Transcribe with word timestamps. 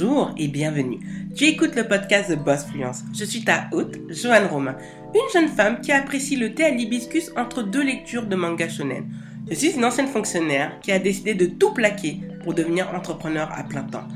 Bonjour 0.00 0.30
et 0.36 0.46
bienvenue. 0.46 1.00
Tu 1.34 1.46
écoutes 1.46 1.74
le 1.74 1.88
podcast 1.88 2.30
de 2.30 2.36
Boss 2.36 2.66
Fluence. 2.66 3.02
Je 3.12 3.24
suis 3.24 3.42
ta 3.42 3.68
hôte, 3.72 3.96
Joanne 4.10 4.46
Romain, 4.46 4.76
une 5.12 5.32
jeune 5.32 5.48
femme 5.48 5.80
qui 5.80 5.90
apprécie 5.90 6.36
le 6.36 6.54
thé 6.54 6.66
à 6.66 6.70
l'hibiscus 6.70 7.32
entre 7.36 7.64
deux 7.64 7.82
lectures 7.82 8.26
de 8.26 8.36
manga 8.36 8.68
shonen. 8.68 9.08
Je 9.50 9.56
suis 9.56 9.72
une 9.72 9.84
ancienne 9.84 10.06
fonctionnaire 10.06 10.78
qui 10.82 10.92
a 10.92 11.00
décidé 11.00 11.34
de 11.34 11.46
tout 11.46 11.74
plaquer 11.74 12.20
pour 12.44 12.54
devenir 12.54 12.94
entrepreneur 12.94 13.50
à 13.52 13.64
plein 13.64 13.82
temps. 13.82 14.06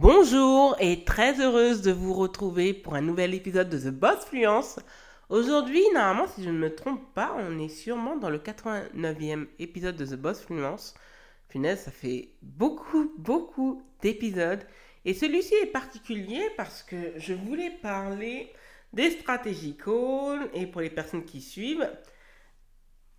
Bonjour 0.00 0.74
et 0.80 1.04
très 1.04 1.40
heureuse 1.40 1.82
de 1.82 1.92
vous 1.92 2.12
retrouver 2.12 2.74
pour 2.74 2.96
un 2.96 3.02
nouvel 3.02 3.34
épisode 3.34 3.68
de 3.68 3.78
The 3.78 3.94
Boss 3.94 4.24
Fluence. 4.28 4.80
Aujourd'hui, 5.28 5.84
normalement, 5.94 6.26
si 6.26 6.42
je 6.42 6.50
ne 6.50 6.58
me 6.58 6.74
trompe 6.74 7.02
pas, 7.14 7.36
on 7.38 7.60
est 7.60 7.68
sûrement 7.68 8.16
dans 8.16 8.30
le 8.30 8.38
89e 8.38 9.46
épisode 9.60 9.94
de 9.94 10.06
The 10.06 10.16
Boss 10.16 10.40
Fluence. 10.40 10.94
Punaise, 11.48 11.80
ça 11.80 11.90
fait 11.90 12.34
beaucoup, 12.42 13.12
beaucoup 13.18 13.82
d'épisodes. 14.02 14.64
Et 15.04 15.14
celui-ci 15.14 15.54
est 15.62 15.72
particulier 15.72 16.42
parce 16.56 16.82
que 16.82 17.14
je 17.16 17.32
voulais 17.32 17.70
parler 17.82 18.52
des 18.92 19.10
stratégies 19.10 19.76
calls. 19.76 20.50
Et 20.54 20.66
pour 20.66 20.80
les 20.80 20.90
personnes 20.90 21.24
qui 21.24 21.40
suivent, 21.40 21.88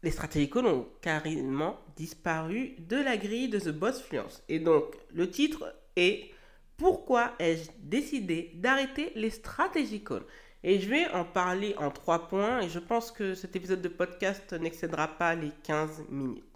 les 0.04 0.12
stratégies 0.12 0.50
calls 0.50 0.68
ont 0.68 0.88
carrément 1.02 1.80
disparu 1.96 2.76
de 2.80 2.98
la 2.98 3.18
grille 3.18 3.50
de 3.50 3.60
The 3.60 3.70
Boss 3.70 4.02
Fluence. 4.02 4.44
Et 4.48 4.60
donc, 4.60 4.96
le 5.12 5.30
titre 5.30 5.76
est 5.96 6.30
Pourquoi 6.78 7.34
ai-je 7.40 7.70
décidé 7.80 8.52
d'arrêter 8.56 9.12
les 9.16 9.32
stratégies 9.32 10.04
calls 10.04 10.26
et 10.62 10.80
je 10.80 10.90
vais 10.90 11.10
en 11.12 11.24
parler 11.24 11.74
en 11.78 11.90
trois 11.90 12.28
points 12.28 12.60
et 12.60 12.68
je 12.68 12.80
pense 12.80 13.12
que 13.12 13.34
cet 13.34 13.56
épisode 13.56 13.82
de 13.82 13.88
podcast 13.88 14.52
n'excédera 14.52 15.08
pas 15.08 15.34
les 15.34 15.52
15 15.64 16.04
minutes. 16.10 16.49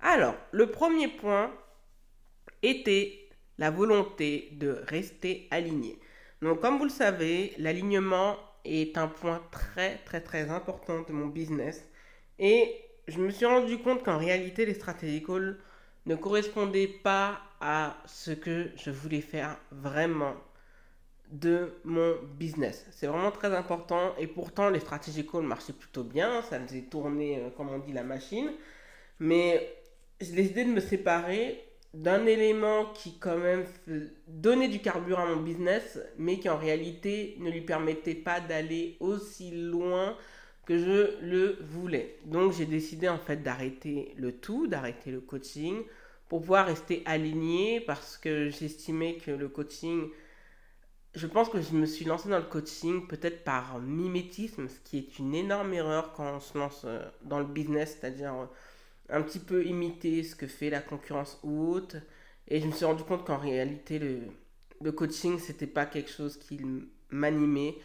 Alors, 0.00 0.34
le 0.52 0.70
premier 0.70 1.08
point 1.08 1.52
était 2.62 3.28
la 3.58 3.70
volonté 3.70 4.50
de 4.52 4.82
rester 4.86 5.48
aligné. 5.50 5.98
Donc, 6.42 6.60
comme 6.60 6.78
vous 6.78 6.84
le 6.84 6.90
savez, 6.90 7.52
l'alignement 7.58 8.36
est 8.64 8.96
un 8.96 9.08
point 9.08 9.42
très 9.50 9.98
très 10.04 10.20
très 10.20 10.50
important 10.50 11.02
de 11.02 11.12
mon 11.12 11.26
business. 11.26 11.84
Et 12.38 12.76
je 13.08 13.18
me 13.18 13.30
suis 13.30 13.46
rendu 13.46 13.78
compte 13.78 14.04
qu'en 14.04 14.18
réalité, 14.18 14.66
les 14.66 14.74
stratégies 14.74 15.24
ne 16.06 16.14
correspondaient 16.14 16.88
pas 17.02 17.40
à 17.60 17.96
ce 18.06 18.30
que 18.30 18.70
je 18.76 18.90
voulais 18.90 19.20
faire 19.20 19.58
vraiment 19.72 20.34
de 21.30 21.74
mon 21.84 22.14
business. 22.38 22.86
C'est 22.90 23.06
vraiment 23.06 23.30
très 23.30 23.54
important 23.54 24.14
et 24.18 24.26
pourtant 24.26 24.70
les 24.70 24.80
stratégies 24.80 25.26
calls 25.26 25.42
marchaient 25.42 25.72
plutôt 25.72 26.04
bien, 26.04 26.42
ça 26.42 26.60
faisait 26.60 26.82
tourner, 26.82 27.38
euh, 27.38 27.50
comme 27.50 27.68
on 27.68 27.78
dit, 27.78 27.92
la 27.92 28.04
machine. 28.04 28.50
Mais 29.18 29.77
j'ai 30.20 30.32
décidé 30.32 30.64
de 30.64 30.70
me 30.70 30.80
séparer 30.80 31.64
d'un 31.94 32.26
élément 32.26 32.86
qui 32.92 33.18
quand 33.18 33.38
même 33.38 33.64
donnait 34.26 34.68
du 34.68 34.80
carburant 34.80 35.22
à 35.22 35.34
mon 35.34 35.42
business, 35.42 35.98
mais 36.18 36.38
qui 36.38 36.48
en 36.48 36.58
réalité 36.58 37.36
ne 37.38 37.50
lui 37.50 37.62
permettait 37.62 38.14
pas 38.14 38.40
d'aller 38.40 38.96
aussi 39.00 39.50
loin 39.50 40.16
que 40.66 40.78
je 40.78 41.18
le 41.22 41.58
voulais. 41.62 42.18
Donc 42.26 42.52
j'ai 42.52 42.66
décidé 42.66 43.08
en 43.08 43.18
fait 43.18 43.42
d'arrêter 43.42 44.12
le 44.16 44.32
tout, 44.32 44.66
d'arrêter 44.66 45.10
le 45.10 45.20
coaching 45.20 45.82
pour 46.28 46.40
pouvoir 46.40 46.66
rester 46.66 47.02
aligné 47.06 47.80
parce 47.80 48.18
que 48.18 48.50
j'estimais 48.50 49.16
que 49.16 49.30
le 49.30 49.48
coaching 49.48 50.10
je 51.14 51.26
pense 51.26 51.48
que 51.48 51.60
je 51.60 51.72
me 51.72 51.86
suis 51.86 52.04
lancé 52.04 52.28
dans 52.28 52.38
le 52.38 52.44
coaching 52.44 53.06
peut-être 53.06 53.42
par 53.44 53.78
mimétisme, 53.80 54.68
ce 54.68 54.78
qui 54.80 54.98
est 54.98 55.18
une 55.18 55.34
énorme 55.34 55.72
erreur 55.72 56.12
quand 56.12 56.36
on 56.36 56.40
se 56.40 56.56
lance 56.56 56.82
euh, 56.84 57.02
dans 57.22 57.38
le 57.38 57.46
business, 57.46 57.98
c'est-à-dire 57.98 58.34
euh, 58.34 58.46
un 59.08 59.22
petit 59.22 59.38
peu 59.38 59.64
imiter 59.66 60.22
ce 60.22 60.36
que 60.36 60.46
fait 60.46 60.70
la 60.70 60.80
concurrence 60.80 61.38
ou 61.42 61.68
autre. 61.70 61.96
Et 62.48 62.60
je 62.60 62.66
me 62.66 62.72
suis 62.72 62.84
rendu 62.84 63.04
compte 63.04 63.26
qu'en 63.26 63.38
réalité, 63.38 63.98
le, 63.98 64.20
le 64.80 64.92
coaching, 64.92 65.38
c'était 65.38 65.66
pas 65.66 65.86
quelque 65.86 66.10
chose 66.10 66.38
qui 66.38 66.60
m'animait, 67.10 67.76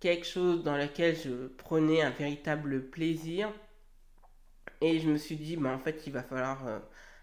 quelque 0.00 0.26
chose 0.26 0.62
dans 0.64 0.76
lequel 0.76 1.16
je 1.16 1.48
prenais 1.48 2.02
un 2.02 2.10
véritable 2.10 2.82
plaisir. 2.90 3.52
Et 4.80 5.00
je 5.00 5.08
me 5.08 5.16
suis 5.18 5.36
dit, 5.36 5.56
bah, 5.56 5.70
en 5.70 5.78
fait, 5.78 6.06
il 6.06 6.12
va 6.12 6.22
falloir 6.22 6.66
euh, 6.66 6.78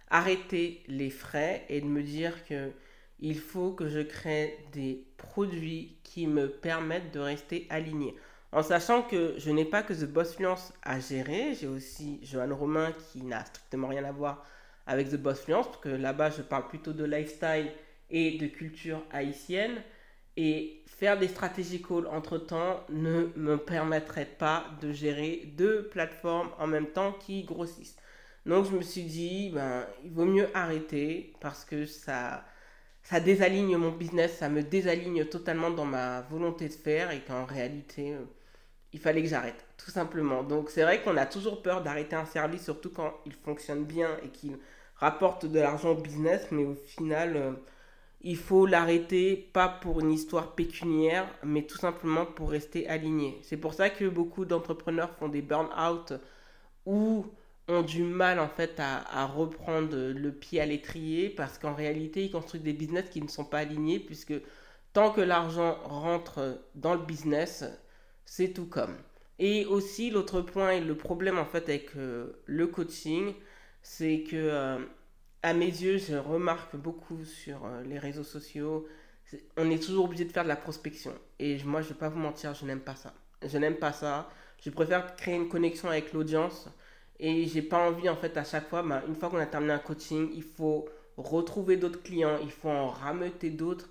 arrêter 0.09 0.83
les 0.87 1.09
frais 1.09 1.65
et 1.69 1.81
de 1.81 1.85
me 1.85 2.03
dire 2.03 2.45
que 2.45 2.71
il 3.19 3.39
faut 3.39 3.71
que 3.71 3.87
je 3.87 4.01
crée 4.01 4.57
des 4.73 5.05
produits 5.17 5.97
qui 6.03 6.27
me 6.27 6.49
permettent 6.49 7.13
de 7.13 7.19
rester 7.19 7.65
aligné. 7.69 8.15
En 8.55 8.63
sachant 8.63 9.01
que 9.01 9.33
je 9.37 9.51
n'ai 9.51 9.65
pas 9.65 9.83
que 9.83 9.91
The 9.91 10.05
Boss 10.05 10.35
Fluence 10.35 10.71
à 10.81 10.97
gérer, 11.01 11.55
j'ai 11.55 11.67
aussi 11.67 12.21
Johan 12.23 12.55
Romain 12.55 12.93
qui 12.93 13.21
n'a 13.21 13.43
strictement 13.43 13.89
rien 13.89 14.05
à 14.05 14.13
voir 14.13 14.45
avec 14.87 15.09
The 15.09 15.17
Boss 15.17 15.41
Fluence, 15.41 15.65
parce 15.65 15.79
que 15.79 15.89
là-bas 15.89 16.29
je 16.29 16.41
parle 16.41 16.69
plutôt 16.69 16.93
de 16.93 17.03
lifestyle 17.03 17.69
et 18.09 18.37
de 18.37 18.47
culture 18.47 19.03
haïtienne. 19.11 19.81
Et 20.37 20.83
faire 20.87 21.19
des 21.19 21.27
stratégies 21.27 21.81
calls 21.81 22.07
entre 22.07 22.37
temps 22.37 22.79
ne 22.87 23.27
me 23.35 23.57
permettrait 23.57 24.23
pas 24.23 24.65
de 24.81 24.93
gérer 24.93 25.51
deux 25.57 25.89
plateformes 25.89 26.49
en 26.57 26.67
même 26.67 26.87
temps 26.87 27.11
qui 27.11 27.43
grossissent. 27.43 27.97
Donc 28.45 28.67
je 28.67 28.71
me 28.71 28.81
suis 28.81 29.03
dit, 29.03 29.51
ben, 29.53 29.85
il 30.05 30.11
vaut 30.11 30.23
mieux 30.23 30.47
arrêter 30.53 31.33
parce 31.41 31.65
que 31.65 31.85
ça, 31.85 32.45
ça 33.03 33.19
désaligne 33.19 33.75
mon 33.75 33.91
business, 33.91 34.37
ça 34.37 34.47
me 34.47 34.63
désaligne 34.63 35.25
totalement 35.25 35.71
dans 35.71 35.85
ma 35.85 36.21
volonté 36.21 36.69
de 36.69 36.73
faire 36.73 37.11
et 37.11 37.19
qu'en 37.19 37.43
réalité, 37.45 38.13
euh, 38.13 38.23
il 38.95 39.01
fallait 39.01 39.21
que 39.21 39.27
j'arrête, 39.27 39.65
tout 39.77 39.91
simplement. 39.91 40.41
Donc 40.41 40.69
c'est 40.69 40.83
vrai 40.83 41.01
qu'on 41.01 41.17
a 41.17 41.25
toujours 41.25 41.61
peur 41.61 41.83
d'arrêter 41.83 42.15
un 42.15 42.25
service, 42.25 42.63
surtout 42.63 42.89
quand 42.89 43.13
il 43.25 43.33
fonctionne 43.33 43.83
bien 43.83 44.09
et 44.23 44.29
qu'il 44.29 44.57
rapporte 44.95 45.45
de 45.45 45.59
l'argent 45.59 45.89
au 45.89 45.95
business, 45.95 46.47
mais 46.51 46.63
au 46.63 46.75
final, 46.75 47.35
euh, 47.35 47.51
il 48.21 48.37
faut 48.37 48.65
l'arrêter 48.65 49.35
pas 49.51 49.67
pour 49.67 49.99
une 49.99 50.13
histoire 50.13 50.55
pécuniaire, 50.55 51.27
mais 51.43 51.63
tout 51.63 51.77
simplement 51.77 52.25
pour 52.25 52.51
rester 52.51 52.87
aligné. 52.87 53.37
C'est 53.43 53.57
pour 53.57 53.73
ça 53.73 53.89
que 53.89 54.05
beaucoup 54.05 54.45
d'entrepreneurs 54.45 55.11
font 55.19 55.27
des 55.27 55.41
burn-out 55.41 56.13
ou 56.85 57.25
ont 57.67 57.81
du 57.81 58.03
mal 58.03 58.39
en 58.39 58.47
fait 58.47 58.79
à, 58.79 59.25
reprendre 59.25 59.97
le 59.97 60.31
pied 60.31 60.61
à 60.61 60.65
l'étrier 60.65 61.29
parce 61.29 61.57
qu'en 61.57 61.73
réalité 61.73 62.23
ils 62.23 62.31
construisent 62.31 62.63
des 62.63 62.73
business 62.73 63.09
qui 63.09 63.21
ne 63.21 63.27
sont 63.27 63.43
pas 63.43 63.57
alignés 63.59 63.99
puisque 63.99 64.35
tant 64.93 65.11
que 65.11 65.21
l'argent 65.21 65.79
rentre 65.83 66.61
dans 66.75 66.93
le 66.93 67.01
business 67.01 67.65
c'est 68.25 68.53
tout 68.53 68.65
comme. 68.67 68.95
Et 69.39 69.65
aussi 69.65 70.09
l'autre 70.09 70.41
point 70.41 70.71
et 70.71 70.81
le 70.81 70.95
problème 70.95 71.37
en 71.37 71.45
fait 71.45 71.69
avec 71.69 71.95
euh, 71.97 72.41
le 72.45 72.67
coaching 72.67 73.33
c'est 73.81 74.23
que 74.23 74.35
euh, 74.35 74.79
à 75.43 75.53
mes 75.53 75.65
yeux 75.65 75.97
je 75.97 76.15
remarque 76.15 76.75
beaucoup 76.75 77.23
sur 77.25 77.65
euh, 77.65 77.83
les 77.83 77.99
réseaux 77.99 78.23
sociaux 78.23 78.87
on 79.57 79.69
est 79.71 79.83
toujours 79.83 80.05
obligé 80.05 80.25
de 80.25 80.31
faire 80.31 80.43
de 80.43 80.49
la 80.49 80.55
prospection. 80.55 81.13
Et 81.39 81.57
moi 81.63 81.81
je 81.81 81.89
vais 81.89 81.95
pas 81.95 82.09
vous 82.09 82.19
mentir 82.19 82.53
je 82.53 82.65
n'aime 82.65 82.81
pas 82.81 82.95
ça. 82.95 83.13
Je 83.43 83.57
n'aime 83.57 83.75
pas 83.75 83.91
ça. 83.93 84.29
Je 84.61 84.69
préfère 84.69 85.15
créer 85.15 85.35
une 85.35 85.49
connexion 85.49 85.89
avec 85.89 86.13
l'audience. 86.13 86.69
Et 87.19 87.45
j'ai 87.45 87.61
pas 87.61 87.77
envie, 87.87 88.09
en 88.09 88.15
fait, 88.15 88.35
à 88.37 88.43
chaque 88.43 88.67
fois, 88.67 88.83
bah, 88.83 89.03
une 89.07 89.15
fois 89.15 89.29
qu'on 89.29 89.37
a 89.37 89.45
terminé 89.45 89.73
un 89.73 89.79
coaching, 89.79 90.29
il 90.33 90.43
faut 90.43 90.87
retrouver 91.17 91.77
d'autres 91.77 92.01
clients, 92.03 92.37
il 92.41 92.51
faut 92.51 92.69
en 92.69 92.87
rameuter 92.89 93.49
d'autres. 93.49 93.89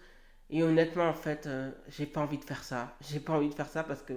Et 0.50 0.62
honnêtement, 0.62 1.08
en 1.08 1.14
fait, 1.14 1.46
euh, 1.46 1.70
j'ai 1.88 2.06
pas 2.06 2.20
envie 2.20 2.38
de 2.38 2.44
faire 2.44 2.62
ça. 2.64 2.96
J'ai 3.08 3.20
pas 3.20 3.32
envie 3.34 3.48
de 3.48 3.54
faire 3.54 3.68
ça 3.68 3.82
parce 3.84 4.02
que 4.02 4.14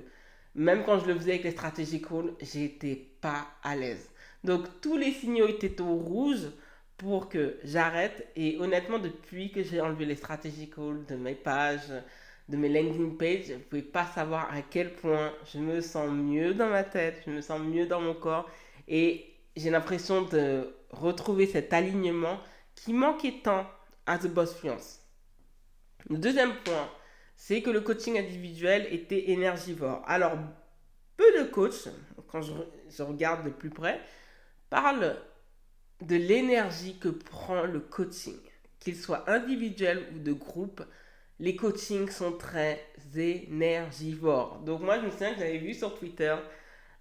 même 0.55 0.83
quand 0.83 0.99
je 0.99 1.07
le 1.07 1.15
faisais 1.15 1.31
avec 1.31 1.43
les 1.43 1.51
stratégies 1.51 2.01
call, 2.01 2.33
j'étais 2.41 2.95
pas 3.21 3.47
à 3.63 3.75
l'aise. 3.75 4.09
Donc 4.43 4.65
tous 4.81 4.97
les 4.97 5.11
signaux 5.11 5.47
étaient 5.47 5.81
au 5.81 5.95
rouge 5.95 6.47
pour 6.97 7.29
que 7.29 7.57
j'arrête. 7.63 8.27
Et 8.35 8.57
honnêtement, 8.59 8.99
depuis 8.99 9.51
que 9.51 9.63
j'ai 9.63 9.81
enlevé 9.81 10.05
les 10.05 10.15
stratégies 10.15 10.69
call 10.69 11.05
de 11.05 11.15
mes 11.15 11.35
pages, 11.35 11.91
de 12.49 12.57
mes 12.57 12.69
landing 12.69 13.17
pages, 13.17 13.51
vous 13.51 13.59
pouvez 13.69 13.81
pas 13.81 14.05
savoir 14.05 14.51
à 14.53 14.61
quel 14.61 14.93
point 14.95 15.33
je 15.53 15.59
me 15.59 15.81
sens 15.81 16.09
mieux 16.11 16.53
dans 16.53 16.69
ma 16.69 16.83
tête, 16.83 17.21
je 17.25 17.31
me 17.31 17.41
sens 17.41 17.59
mieux 17.61 17.85
dans 17.87 18.01
mon 18.01 18.13
corps 18.13 18.49
et 18.87 19.25
j'ai 19.55 19.69
l'impression 19.69 20.23
de 20.23 20.73
retrouver 20.91 21.45
cet 21.45 21.73
alignement 21.73 22.39
qui 22.75 22.93
manquait 22.93 23.41
tant 23.43 23.65
à 24.05 24.17
The 24.17 24.27
Boss 24.27 24.55
Fluence. 24.55 25.06
Le 26.09 26.17
deuxième 26.17 26.55
point, 26.63 26.89
c'est 27.35 27.61
que 27.61 27.69
le 27.69 27.81
coaching 27.81 28.17
individuel 28.17 28.87
était 28.91 29.29
énergivore. 29.31 30.03
Alors, 30.07 30.37
peu 31.17 31.39
de 31.39 31.43
coachs, 31.45 31.89
quand 32.27 32.41
je, 32.41 33.03
regarde 33.03 33.45
de 33.45 33.49
plus 33.49 33.69
près, 33.69 33.99
parlent 34.69 35.17
de 36.01 36.15
l'énergie 36.15 36.97
que 36.99 37.09
prend 37.09 37.63
le 37.63 37.79
coaching. 37.79 38.37
Qu'il 38.79 38.95
soit 38.95 39.29
individuel 39.29 40.07
ou 40.15 40.19
de 40.19 40.33
groupe, 40.33 40.83
les 41.39 41.55
coachings 41.55 42.09
sont 42.09 42.33
très 42.33 42.85
énergivores. 43.15 44.59
Donc 44.59 44.81
moi, 44.81 44.99
je 44.99 45.05
me 45.05 45.11
souviens 45.11 45.33
que 45.33 45.39
j'avais 45.39 45.57
vu 45.57 45.73
sur 45.73 45.97
Twitter 45.97 46.35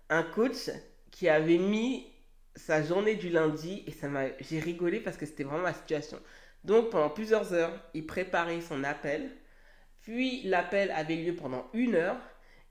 un 0.09 0.23
coach 0.23 0.71
qui 1.11 1.29
avait 1.29 1.59
mis 1.59 2.07
sa 2.55 2.83
journée 2.83 3.17
du 3.17 3.29
lundi 3.29 3.85
et 3.87 3.91
ça 3.91 4.09
m'a 4.09 4.27
j'ai 4.41 4.61
rigolé 4.61 5.01
parce 5.01 5.17
que 5.17 5.27
c'était 5.27 5.45
vraiment 5.45 5.63
ma 5.63 5.75
situation. 5.75 6.19
Donc 6.67 6.91
pendant 6.91 7.11
plusieurs 7.11 7.53
heures, 7.53 7.73
il 7.95 8.07
préparait 8.07 8.61
son 8.61 8.83
appel, 8.83 9.31
puis 10.03 10.43
l'appel 10.43 10.91
avait 10.91 11.15
lieu 11.15 11.37
pendant 11.37 11.69
une 11.73 11.95
heure 11.95 12.19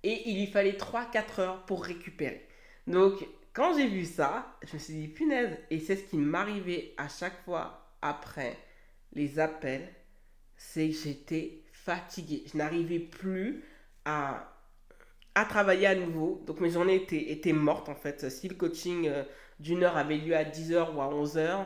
et 0.03 0.29
il 0.29 0.37
lui 0.37 0.47
fallait 0.47 0.73
3-4 0.73 1.41
heures 1.41 1.65
pour 1.65 1.85
récupérer. 1.85 2.45
Donc 2.87 3.25
quand 3.53 3.77
j'ai 3.77 3.87
vu 3.87 4.03
ça, 4.03 4.57
je 4.67 4.73
me 4.73 4.79
suis 4.79 4.93
dit 4.95 5.07
punaise 5.07 5.57
et 5.69 5.79
c'est 5.79 5.95
ce 5.95 6.03
qui 6.03 6.17
m'arrivait 6.17 6.93
à 6.97 7.07
chaque 7.07 7.41
fois 7.45 7.89
après 8.01 8.57
les 9.13 9.39
appels, 9.39 9.87
c'est 10.57 10.89
que 10.89 10.95
j'étais 10.95 11.63
fatiguée. 11.71 12.43
Je 12.51 12.57
n'arrivais 12.57 12.99
plus 12.99 13.63
à, 14.03 14.51
travailler 15.47 15.87
à 15.87 15.95
nouveau. 15.95 16.43
Donc 16.45 16.59
mes 16.59 16.69
journées 16.69 16.95
étaient, 16.95 17.31
étaient 17.31 17.53
mortes 17.53 17.87
en 17.87 17.95
fait. 17.95 18.29
Si 18.29 18.49
le 18.49 18.55
coaching 18.55 19.07
euh, 19.07 19.23
d'une 19.61 19.83
heure 19.83 19.95
avait 19.95 20.17
lieu 20.17 20.35
à 20.35 20.43
10h 20.43 20.93
ou 20.93 21.01
à 21.01 21.09
11h, 21.09 21.65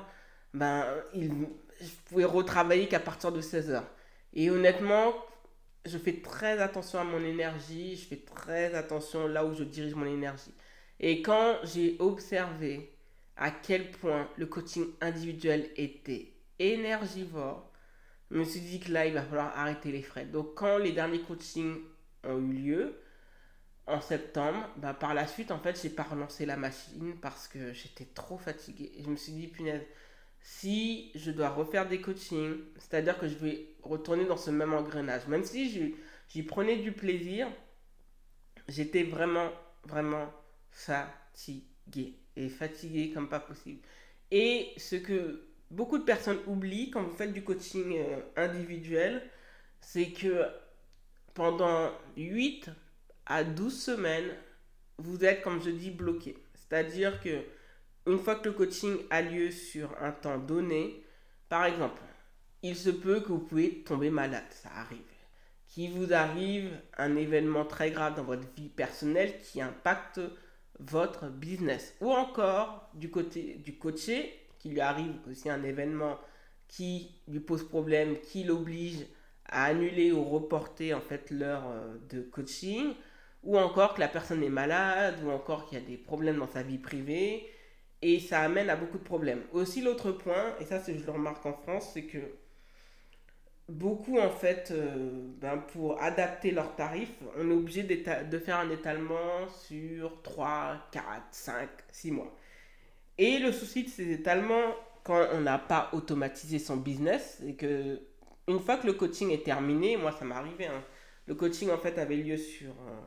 ben, 0.53 0.85
il, 1.15 1.31
je 1.79 1.89
pouvais 2.05 2.25
retravailler 2.25 2.87
qu'à 2.87 2.99
partir 2.99 3.31
de 3.31 3.41
16h. 3.41 3.83
Et 4.33 4.49
honnêtement, 4.49 5.13
je 5.85 5.97
fais 5.97 6.21
très 6.21 6.59
attention 6.59 6.99
à 6.99 7.03
mon 7.03 7.23
énergie, 7.23 7.95
je 7.95 8.05
fais 8.05 8.23
très 8.25 8.75
attention 8.75 9.27
là 9.27 9.45
où 9.45 9.53
je 9.53 9.63
dirige 9.63 9.95
mon 9.95 10.05
énergie. 10.05 10.53
Et 10.99 11.21
quand 11.21 11.57
j'ai 11.63 11.95
observé 11.99 12.93
à 13.37 13.51
quel 13.51 13.89
point 13.91 14.29
le 14.37 14.45
coaching 14.45 14.85
individuel 15.01 15.69
était 15.77 16.33
énergivore, 16.59 17.71
je 18.31 18.37
me 18.37 18.43
suis 18.43 18.59
dit 18.59 18.79
que 18.79 18.91
là, 18.91 19.05
il 19.05 19.13
va 19.13 19.23
falloir 19.23 19.57
arrêter 19.57 19.91
les 19.91 20.03
frais. 20.03 20.25
Donc, 20.25 20.55
quand 20.55 20.77
les 20.77 20.91
derniers 20.91 21.21
coachings 21.21 21.79
ont 22.23 22.37
eu 22.37 22.53
lieu, 22.53 22.95
en 23.89 24.01
septembre, 24.01 24.69
bah, 24.77 24.93
par 24.93 25.13
la 25.13 25.25
suite, 25.25 25.51
en 25.51 25.59
fait, 25.59 25.81
j'ai 25.81 25.89
pas 25.89 26.03
relancé 26.03 26.45
la 26.45 26.57
machine 26.57 27.15
parce 27.19 27.47
que 27.47 27.73
j'étais 27.73 28.05
trop 28.05 28.37
fatiguée. 28.37 28.91
Je 29.03 29.09
me 29.09 29.15
suis 29.15 29.31
dit, 29.31 29.47
punaise, 29.47 29.81
si 30.41 31.11
je 31.15 31.31
dois 31.31 31.49
refaire 31.49 31.87
des 31.87 32.01
coachings, 32.01 32.57
c'est-à-dire 32.77 33.17
que 33.17 33.27
je 33.27 33.35
vais 33.35 33.67
retourner 33.83 34.25
dans 34.25 34.37
ce 34.37 34.51
même 34.51 34.73
engrenage. 34.73 35.27
Même 35.27 35.43
si 35.43 35.95
j'y 36.29 36.43
prenais 36.43 36.77
du 36.77 36.91
plaisir, 36.91 37.47
j'étais 38.67 39.03
vraiment, 39.03 39.49
vraiment 39.83 40.31
fatigué. 40.71 42.15
Et 42.35 42.47
fatigué 42.47 43.11
comme 43.11 43.27
pas 43.27 43.39
possible. 43.39 43.81
Et 44.31 44.71
ce 44.77 44.95
que 44.95 45.43
beaucoup 45.71 45.97
de 45.97 46.03
personnes 46.03 46.39
oublient 46.47 46.91
quand 46.91 47.03
vous 47.03 47.15
faites 47.15 47.33
du 47.33 47.43
coaching 47.43 47.97
euh, 47.97 48.21
individuel, 48.37 49.23
c'est 49.81 50.11
que 50.11 50.45
pendant 51.33 51.91
8 52.15 52.69
à 53.25 53.43
12 53.43 53.81
semaines, 53.81 54.31
vous 54.97 55.23
êtes, 55.23 55.41
comme 55.41 55.61
je 55.61 55.69
dis, 55.69 55.91
bloqué. 55.91 56.37
C'est-à-dire 56.55 57.19
que 57.21 57.43
une 58.11 58.19
fois 58.19 58.35
que 58.35 58.49
le 58.49 58.53
coaching 58.53 58.97
a 59.09 59.21
lieu 59.21 59.51
sur 59.51 59.89
un 60.01 60.11
temps 60.11 60.37
donné, 60.37 61.03
par 61.47 61.65
exemple, 61.65 62.01
il 62.61 62.75
se 62.75 62.89
peut 62.89 63.21
que 63.21 63.29
vous 63.29 63.39
pouvez 63.39 63.83
tomber 63.83 64.09
malade, 64.09 64.43
ça 64.49 64.69
arrive. 64.75 64.99
Qu'il 65.67 65.91
vous 65.91 66.13
arrive 66.13 66.71
un 66.97 67.15
événement 67.15 67.65
très 67.65 67.91
grave 67.91 68.15
dans 68.15 68.23
votre 68.23 68.47
vie 68.55 68.69
personnelle 68.69 69.33
qui 69.39 69.61
impacte 69.61 70.19
votre 70.79 71.27
business. 71.27 71.93
Ou 72.01 72.11
encore 72.11 72.89
du 72.93 73.09
côté 73.09 73.61
du 73.63 73.77
coaché, 73.77 74.33
qu'il 74.57 74.71
lui 74.71 74.81
arrive 74.81 75.13
aussi 75.29 75.49
un 75.49 75.63
événement 75.63 76.17
qui 76.67 77.11
lui 77.27 77.39
pose 77.39 77.67
problème, 77.67 78.19
qui 78.19 78.43
l'oblige 78.43 79.05
à 79.45 79.65
annuler 79.65 80.11
ou 80.11 80.23
reporter 80.23 80.93
en 80.93 81.01
fait 81.01 81.31
l'heure 81.31 81.63
euh, 81.67 81.97
de 82.09 82.21
coaching, 82.21 82.93
ou 83.43 83.57
encore 83.57 83.95
que 83.95 83.99
la 83.99 84.07
personne 84.07 84.43
est 84.43 84.49
malade, 84.49 85.15
ou 85.23 85.31
encore 85.31 85.65
qu'il 85.65 85.79
y 85.79 85.81
a 85.81 85.85
des 85.85 85.97
problèmes 85.97 86.37
dans 86.37 86.47
sa 86.47 86.61
vie 86.61 86.77
privée, 86.77 87.49
et 88.01 88.19
ça 88.19 88.41
amène 88.41 88.69
à 88.69 88.75
beaucoup 88.75 88.97
de 88.97 89.03
problèmes. 89.03 89.43
Aussi 89.51 89.81
l'autre 89.81 90.11
point, 90.11 90.55
et 90.59 90.65
ça 90.65 90.81
je 90.85 91.03
le 91.03 91.11
remarque 91.11 91.45
en 91.45 91.53
France, 91.53 91.91
c'est 91.93 92.03
que 92.03 92.19
beaucoup 93.67 94.19
en 94.19 94.29
fait, 94.29 94.71
euh, 94.71 95.27
ben, 95.39 95.57
pour 95.57 96.01
adapter 96.01 96.51
leurs 96.51 96.75
tarifs, 96.75 97.13
on 97.37 97.49
est 97.49 97.53
obligé 97.53 97.83
de 97.83 98.39
faire 98.39 98.57
un 98.57 98.69
étalement 98.69 99.47
sur 99.67 100.21
3, 100.21 100.77
4, 100.91 101.03
5, 101.31 101.69
6 101.91 102.11
mois. 102.11 102.35
Et 103.17 103.37
le 103.39 103.51
souci 103.51 103.83
de 103.83 103.89
ces 103.89 104.11
étalements, 104.11 104.75
quand 105.03 105.27
on 105.33 105.41
n'a 105.41 105.57
pas 105.59 105.89
automatisé 105.93 106.59
son 106.59 106.77
business, 106.77 107.39
c'est 107.41 107.53
que 107.53 108.01
une 108.47 108.59
fois 108.59 108.77
que 108.77 108.87
le 108.87 108.93
coaching 108.93 109.29
est 109.31 109.43
terminé, 109.43 109.97
moi 109.97 110.11
ça 110.11 110.25
m'est 110.25 110.35
arrivé, 110.35 110.65
hein, 110.67 110.83
le 111.27 111.35
coaching 111.35 111.69
en 111.69 111.77
fait 111.77 111.97
avait 111.99 112.15
lieu 112.15 112.37
sur, 112.37 112.71
euh, 112.71 112.99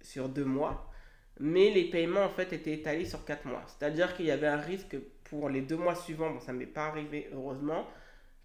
sur 0.00 0.28
deux 0.28 0.44
mois 0.44 0.89
mais 1.38 1.70
les 1.70 1.84
paiements 1.84 2.24
en 2.24 2.28
fait 2.28 2.52
étaient 2.52 2.74
étalés 2.74 3.06
sur 3.06 3.24
4 3.24 3.46
mois. 3.46 3.64
C'est-à-dire 3.66 4.16
qu'il 4.16 4.26
y 4.26 4.30
avait 4.30 4.46
un 4.46 4.56
risque 4.56 4.96
pour 5.24 5.48
les 5.48 5.62
deux 5.62 5.76
mois 5.76 5.94
suivants, 5.94 6.30
bon 6.30 6.40
ça 6.40 6.52
ne 6.52 6.58
m'est 6.58 6.66
pas 6.66 6.86
arrivé 6.86 7.30
heureusement, 7.32 7.86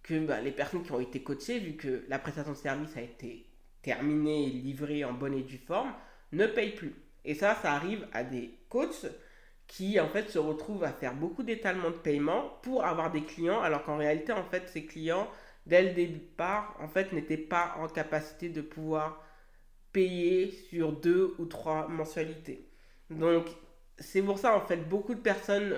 que 0.04 0.20
bah, 0.26 0.40
les 0.42 0.52
personnes 0.52 0.84
qui 0.84 0.92
ont 0.92 1.00
été 1.00 1.24
coachées, 1.24 1.60
vu 1.60 1.74
que 1.74 2.06
la 2.08 2.20
prestation 2.20 2.52
de 2.52 2.58
service 2.58 2.96
a 2.96 3.02
été 3.02 3.46
terminée 3.82 4.44
et 4.44 4.52
livrée 4.52 5.04
en 5.04 5.14
bonne 5.14 5.34
et 5.34 5.44
due 5.44 5.58
forme, 5.58 5.94
ne 6.32 6.46
payent 6.48 6.76
plus. 6.76 6.94
Et 7.24 7.34
ça, 7.34 7.56
ça 7.62 7.74
arrive 7.74 8.08
à 8.14 8.24
des 8.24 8.52
coachs 8.70 9.08
qui 9.68 10.00
en 10.00 10.08
fait 10.08 10.30
se 10.30 10.38
retrouvent 10.38 10.84
à 10.84 10.94
faire 10.94 11.16
beaucoup 11.16 11.44
d'étalement 11.44 11.90
de 11.90 11.96
paiement 11.96 12.60
pour 12.62 12.86
avoir 12.86 13.12
des 13.12 13.24
clients, 13.24 13.62
alors 13.62 13.84
qu'en 13.84 13.98
réalité 13.98 14.32
en 14.32 14.44
fait 14.44 14.70
ces 14.70 14.86
clients 14.86 15.28
dès 15.66 15.82
le 15.82 15.94
départ 15.94 16.78
en 16.80 16.88
fait 16.88 17.12
n'étaient 17.12 17.38
pas 17.38 17.76
en 17.80 17.88
capacité 17.88 18.50
de 18.50 18.62
pouvoir 18.62 19.24
payer 19.92 20.52
sur 20.52 20.92
deux 20.92 21.36
ou 21.40 21.46
trois 21.46 21.88
mensualités. 21.88 22.70
Donc, 23.10 23.48
c'est 23.98 24.22
pour 24.22 24.40
ça, 24.40 24.56
en 24.56 24.62
fait, 24.62 24.78
beaucoup 24.78 25.16
de 25.16 25.20
personnes 25.22 25.76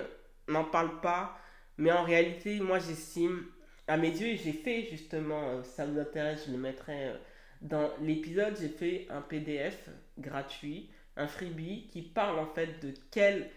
n'en 0.48 0.64
parlent 0.64 1.00
pas. 1.00 1.38
Mais 1.76 1.92
en 1.92 2.02
réalité, 2.02 2.60
moi, 2.60 2.78
j'estime, 2.78 3.46
à 3.86 3.96
mes 3.96 4.10
yeux, 4.10 4.36
j'ai 4.36 4.52
fait 4.52 4.88
justement, 4.90 5.48
euh, 5.48 5.62
ça 5.62 5.86
vous 5.86 5.98
intéresse, 5.98 6.44
je 6.46 6.52
le 6.52 6.58
mettrai 6.58 7.08
euh, 7.08 7.16
dans 7.62 7.90
l'épisode, 8.00 8.56
j'ai 8.60 8.68
fait 8.68 9.06
un 9.10 9.20
PDF 9.20 9.88
gratuit, 10.18 10.90
un 11.16 11.26
freebie 11.26 11.86
qui 11.88 12.02
parle 12.02 12.38
en 12.38 12.46
fait 12.46 12.80
de 12.84 12.92
quels 13.10 13.48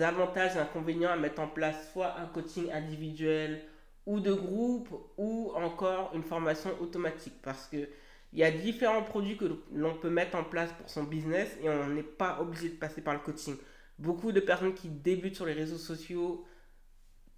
avantages 0.00 0.56
et 0.56 0.58
inconvénients 0.58 1.10
à 1.10 1.16
mettre 1.16 1.40
en 1.40 1.48
place, 1.48 1.92
soit 1.92 2.18
un 2.18 2.26
coaching 2.26 2.70
individuel 2.72 3.62
ou 4.06 4.20
de 4.20 4.32
groupe 4.32 4.88
ou 5.16 5.52
encore 5.54 6.12
une 6.14 6.22
formation 6.22 6.70
automatique. 6.80 7.40
Parce 7.42 7.66
que 7.66 7.88
il 8.32 8.38
y 8.40 8.44
a 8.44 8.50
différents 8.50 9.02
produits 9.02 9.36
que 9.36 9.46
l'on 9.72 9.94
peut 9.94 10.10
mettre 10.10 10.36
en 10.36 10.44
place 10.44 10.70
pour 10.72 10.90
son 10.90 11.04
business 11.04 11.56
et 11.62 11.68
on 11.68 11.88
n'est 11.88 12.02
pas 12.02 12.40
obligé 12.40 12.68
de 12.68 12.74
passer 12.74 13.00
par 13.00 13.14
le 13.14 13.20
coaching. 13.20 13.56
Beaucoup 13.98 14.32
de 14.32 14.40
personnes 14.40 14.74
qui 14.74 14.88
débutent 14.88 15.36
sur 15.36 15.46
les 15.46 15.54
réseaux 15.54 15.78
sociaux 15.78 16.44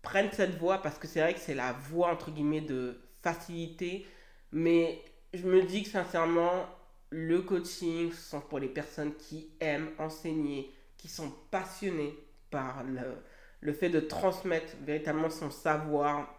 prennent 0.02 0.32
cette 0.32 0.58
voie 0.58 0.78
parce 0.82 0.98
que 0.98 1.06
c'est 1.06 1.20
vrai 1.20 1.34
que 1.34 1.40
c'est 1.40 1.54
la 1.54 1.72
voie 1.72 2.10
entre 2.10 2.30
guillemets 2.30 2.60
de 2.60 2.98
facilité. 3.22 4.06
Mais 4.52 5.02
je 5.34 5.46
me 5.46 5.62
dis 5.62 5.82
que 5.82 5.88
sincèrement, 5.88 6.66
le 7.10 7.42
coaching, 7.42 8.12
ce 8.12 8.30
sont 8.30 8.40
pour 8.40 8.58
les 8.58 8.68
personnes 8.68 9.14
qui 9.14 9.50
aiment 9.60 9.90
enseigner, 9.98 10.72
qui 10.96 11.08
sont 11.08 11.32
passionnées 11.50 12.14
par 12.50 12.82
le, 12.84 13.16
le 13.60 13.72
fait 13.72 13.88
de 13.90 14.00
transmettre 14.00 14.74
véritablement 14.82 15.30
son 15.30 15.50
savoir 15.50 16.34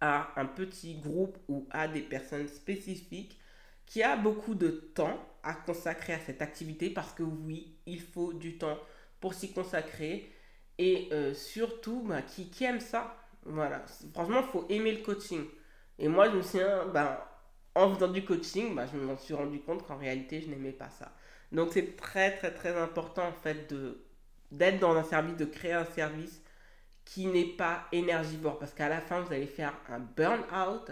à 0.00 0.32
un 0.40 0.46
petit 0.46 0.96
groupe 0.96 1.38
ou 1.48 1.66
à 1.70 1.86
des 1.86 2.00
personnes 2.00 2.48
spécifiques 2.48 3.38
qui 3.86 4.02
a 4.02 4.16
beaucoup 4.16 4.54
de 4.54 4.68
temps 4.68 5.18
à 5.42 5.54
consacrer 5.54 6.14
à 6.14 6.18
cette 6.20 6.42
activité 6.42 6.90
parce 6.90 7.12
que 7.12 7.22
oui, 7.22 7.76
il 7.86 8.00
faut 8.00 8.32
du 8.32 8.58
temps 8.58 8.78
pour 9.20 9.34
s'y 9.34 9.52
consacrer 9.52 10.32
et 10.78 11.08
euh, 11.12 11.34
surtout 11.34 12.02
bah, 12.02 12.22
qui, 12.22 12.50
qui, 12.50 12.64
aime 12.64 12.80
ça. 12.80 13.16
Voilà, 13.44 13.84
franchement, 14.14 14.40
il 14.40 14.50
faut 14.50 14.66
aimer 14.68 14.92
le 14.92 15.02
coaching. 15.02 15.44
Et 15.98 16.08
moi, 16.08 16.30
je 16.30 16.36
me 16.36 16.42
souviens, 16.42 16.86
bah, 16.86 17.40
en 17.74 17.94
faisant 17.94 18.08
du 18.08 18.24
coaching, 18.24 18.74
bah, 18.74 18.86
je 18.90 18.96
me 18.96 19.16
suis 19.16 19.34
rendu 19.34 19.60
compte 19.60 19.86
qu'en 19.86 19.96
réalité, 19.96 20.40
je 20.40 20.48
n'aimais 20.48 20.72
pas 20.72 20.90
ça. 20.90 21.12
Donc, 21.50 21.70
c'est 21.72 21.96
très, 21.96 22.36
très, 22.36 22.52
très 22.52 22.76
important 22.76 23.26
en 23.28 23.32
fait 23.32 23.72
d'être 24.50 24.78
dans 24.80 24.96
un 24.96 25.04
service, 25.04 25.36
de 25.36 25.44
créer 25.44 25.72
un 25.72 25.84
service 25.84 26.40
qui 27.04 27.26
n'est 27.26 27.56
pas 27.56 27.86
énergivore 27.92 28.58
parce 28.58 28.72
qu'à 28.72 28.88
la 28.88 29.00
fin, 29.00 29.20
vous 29.20 29.32
allez 29.32 29.46
faire 29.46 29.74
un 29.88 29.98
burn-out 29.98 30.90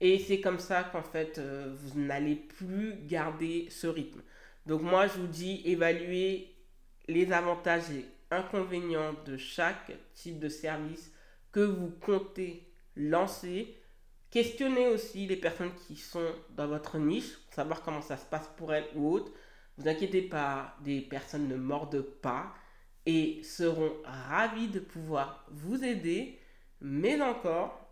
et 0.00 0.18
c'est 0.18 0.40
comme 0.40 0.58
ça 0.58 0.84
qu'en 0.84 1.02
fait, 1.02 1.38
euh, 1.38 1.74
vous 1.76 2.00
n'allez 2.00 2.36
plus 2.36 2.94
garder 3.06 3.66
ce 3.70 3.86
rythme. 3.86 4.22
Donc 4.66 4.82
moi, 4.82 5.06
je 5.06 5.14
vous 5.14 5.26
dis, 5.26 5.62
évaluez 5.64 6.54
les 7.08 7.32
avantages 7.32 7.90
et 7.90 8.04
inconvénients 8.30 9.14
de 9.26 9.36
chaque 9.36 9.92
type 10.14 10.38
de 10.38 10.48
service 10.48 11.12
que 11.50 11.60
vous 11.60 11.90
comptez 11.90 12.70
lancer. 12.94 13.76
Questionnez 14.30 14.88
aussi 14.88 15.26
les 15.26 15.36
personnes 15.36 15.74
qui 15.86 15.96
sont 15.96 16.34
dans 16.50 16.68
votre 16.68 16.98
niche, 16.98 17.36
pour 17.46 17.54
savoir 17.54 17.82
comment 17.82 18.02
ça 18.02 18.16
se 18.16 18.26
passe 18.26 18.48
pour 18.56 18.72
elles 18.72 18.88
ou 18.94 19.10
autres. 19.10 19.32
Vous 19.78 19.88
inquiétez 19.88 20.22
pas, 20.22 20.76
des 20.84 21.00
personnes 21.00 21.48
ne 21.48 21.56
mordent 21.56 22.02
pas 22.02 22.54
et 23.06 23.42
seront 23.42 23.92
ravies 24.04 24.68
de 24.68 24.80
pouvoir 24.80 25.46
vous 25.50 25.82
aider. 25.82 26.38
Mais 26.80 27.20
encore, 27.20 27.88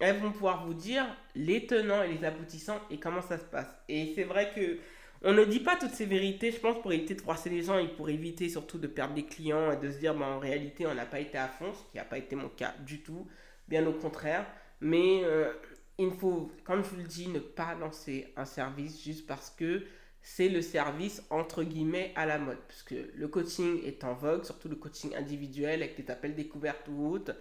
elles 0.00 0.18
vont 0.18 0.32
pouvoir 0.32 0.66
vous 0.66 0.74
dire 0.74 1.06
les 1.36 1.66
tenants 1.66 2.02
et 2.02 2.08
les 2.08 2.24
aboutissants 2.24 2.80
et 2.90 2.98
comment 2.98 3.22
ça 3.22 3.38
se 3.38 3.44
passe. 3.44 3.68
Et 3.88 4.12
c'est 4.14 4.24
vrai 4.24 4.52
que 4.54 4.78
on 5.22 5.32
ne 5.32 5.44
dit 5.44 5.60
pas 5.60 5.76
toutes 5.76 5.94
ces 5.94 6.04
vérités, 6.06 6.52
je 6.52 6.60
pense, 6.60 6.80
pour 6.82 6.92
éviter 6.92 7.14
de 7.14 7.20
froisser 7.20 7.48
les 7.50 7.62
gens 7.62 7.78
et 7.78 7.88
pour 7.88 8.08
éviter 8.08 8.48
surtout 8.48 8.78
de 8.78 8.86
perdre 8.86 9.14
des 9.14 9.24
clients 9.24 9.72
et 9.72 9.76
de 9.76 9.90
se 9.90 9.98
dire, 9.98 10.14
bah, 10.14 10.26
en 10.26 10.38
réalité, 10.38 10.86
on 10.86 10.94
n'a 10.94 11.06
pas 11.06 11.20
été 11.20 11.38
à 11.38 11.48
fond, 11.48 11.72
ce 11.72 11.90
qui 11.90 11.96
n'a 11.96 12.04
pas 12.04 12.18
été 12.18 12.36
mon 12.36 12.48
cas 12.48 12.74
du 12.84 13.00
tout, 13.00 13.26
bien 13.66 13.86
au 13.86 13.92
contraire. 13.92 14.46
Mais 14.80 15.22
euh, 15.24 15.52
il 15.98 16.10
faut, 16.10 16.52
comme 16.64 16.84
je 16.84 16.90
vous 16.90 16.96
le 16.96 17.04
dis, 17.04 17.28
ne 17.28 17.38
pas 17.38 17.74
lancer 17.74 18.32
un 18.36 18.44
service 18.44 19.02
juste 19.02 19.26
parce 19.26 19.50
que 19.50 19.84
c'est 20.20 20.48
le 20.48 20.60
service 20.60 21.22
entre 21.30 21.62
guillemets 21.62 22.12
à 22.14 22.26
la 22.26 22.38
mode. 22.38 22.58
Puisque 22.68 22.94
le 23.14 23.28
coaching 23.28 23.82
est 23.84 24.04
en 24.04 24.12
vogue, 24.14 24.44
surtout 24.44 24.68
le 24.68 24.76
coaching 24.76 25.14
individuel 25.16 25.82
avec 25.82 25.96
des 25.96 26.10
appels 26.10 26.34
découvertes 26.34 26.88
ou 26.88 27.08
autres. 27.08 27.32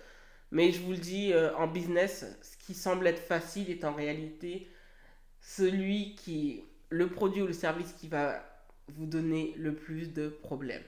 Mais 0.52 0.72
je 0.72 0.82
vous 0.82 0.92
le 0.92 0.98
dis, 0.98 1.34
euh, 1.34 1.56
en 1.56 1.68
business, 1.68 2.25
ce 2.42 2.58
qui 2.66 2.74
semble 2.74 3.08
être 3.08 3.22
facile 3.22 3.70
est 3.70 3.84
en 3.84 3.94
réalité 3.94 4.70
celui 5.42 6.16
qui, 6.16 6.64
le 6.90 7.08
produit 7.10 7.42
ou 7.42 7.48
le 7.48 7.54
service 7.54 7.94
qui 7.94 8.08
va 8.08 8.44
vous 8.90 9.06
donner 9.06 9.54
le 9.58 9.75
plus 9.75 10.14
de 10.14 10.30
problèmes. 10.30 10.84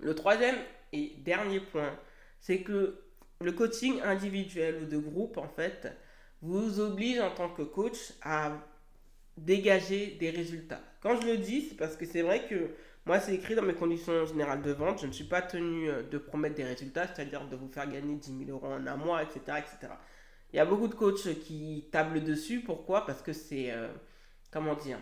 Le 0.00 0.14
troisième 0.14 0.56
et 0.92 1.14
dernier 1.18 1.60
point, 1.60 1.98
c'est 2.40 2.62
que 2.62 3.02
le 3.40 3.52
coaching 3.52 4.00
individuel 4.02 4.82
ou 4.82 4.86
de 4.86 4.98
groupe, 4.98 5.36
en 5.36 5.48
fait, 5.48 5.88
vous 6.40 6.80
oblige 6.80 7.20
en 7.20 7.30
tant 7.30 7.48
que 7.48 7.62
coach 7.62 8.12
à 8.22 8.52
dégager 9.36 10.16
des 10.18 10.30
résultats. 10.30 10.82
Quand 11.00 11.20
je 11.20 11.26
le 11.26 11.38
dis, 11.38 11.62
c'est 11.68 11.76
parce 11.76 11.96
que 11.96 12.04
c'est 12.04 12.22
vrai 12.22 12.46
que 12.48 12.70
moi, 13.04 13.18
c'est 13.18 13.34
écrit 13.34 13.56
dans 13.56 13.62
mes 13.62 13.74
conditions 13.74 14.26
générales 14.26 14.62
de 14.62 14.70
vente. 14.70 15.00
Je 15.00 15.06
ne 15.06 15.12
suis 15.12 15.24
pas 15.24 15.42
tenu 15.42 15.90
euh, 15.90 16.02
de 16.04 16.18
promettre 16.18 16.54
des 16.54 16.64
résultats, 16.64 17.06
c'est-à-dire 17.08 17.46
de 17.48 17.56
vous 17.56 17.68
faire 17.68 17.90
gagner 17.90 18.14
10 18.14 18.46
000 18.46 18.50
euros 18.50 18.72
en 18.72 18.86
un 18.86 18.96
mois, 18.96 19.22
etc. 19.22 19.40
etc. 19.58 19.92
Il 20.52 20.56
y 20.56 20.60
a 20.60 20.64
beaucoup 20.64 20.86
de 20.86 20.94
coachs 20.94 21.40
qui 21.40 21.88
tablent 21.90 22.22
dessus. 22.22 22.60
Pourquoi? 22.60 23.04
Parce 23.04 23.20
que 23.22 23.32
c'est. 23.32 23.72
Euh, 23.72 23.88
comment 24.52 24.74
dire? 24.74 24.98